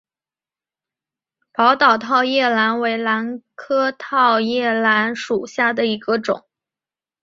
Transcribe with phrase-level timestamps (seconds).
[1.53, 6.43] 宝岛套叶兰为兰科套叶兰属下的一个种。